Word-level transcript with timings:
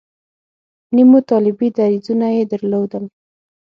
نیمو 0.95 1.19
طالبي 1.29 1.67
دریځونه 1.77 2.27
یې 2.35 2.43
درلودل. 2.51 3.03